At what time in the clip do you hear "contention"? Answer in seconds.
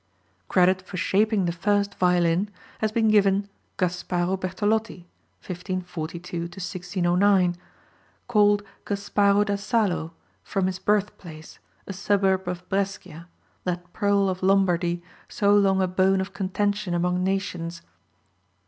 16.33-16.95